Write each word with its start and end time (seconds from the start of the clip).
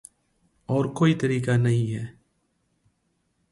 اور 0.69 0.85
کوئی 0.93 1.13
طریقہ 1.15 1.51
نہیں 1.57 1.93
ہے 1.93 2.05